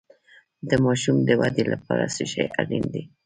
[0.69, 3.03] د ماشوم د ودې لپاره څه شی اړین دی؟